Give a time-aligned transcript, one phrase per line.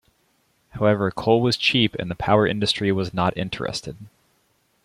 [0.71, 3.97] However coal was cheap and the power industry was not interested.